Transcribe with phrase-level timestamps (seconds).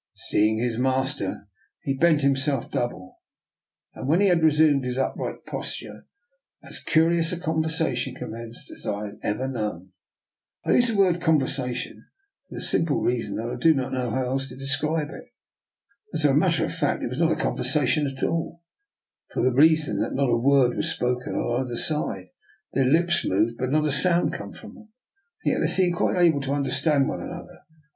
[0.31, 1.47] Seeing his master,
[1.83, 3.01] he bent himself i64 i>R' NIKOLA'S experiment:
[3.35, 6.07] nearly double, and when he had resumed his upright posture
[6.63, 9.91] as curious a conversation commenced as ever I have known.
[10.65, 12.07] I use the word" conversation"
[12.49, 15.31] for the simple reason that I do not know how else to describe it.
[16.15, 18.63] As a matter of fact it was not a conversation at all,
[19.29, 22.29] for the reason that not a word was spoken on either side;
[22.73, 24.89] their lips moved, but not a sound came from them.
[25.45, 27.59] And yet they seemed quite able to understand one another.